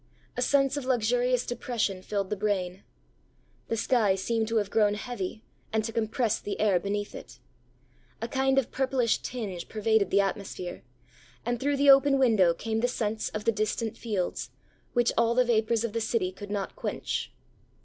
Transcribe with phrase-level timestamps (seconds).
[0.35, 2.81] A sense of luxurious depression filled the brain.
[3.67, 7.37] The sky seemed to have grown heavy, and to compress the air beneath it.
[8.19, 10.81] A kind of purplish tinge pervaded the atmosphere,
[11.45, 14.49] and through the open window came the scents of the distant fields,
[14.93, 17.31] which all the vapours of the city could not quench.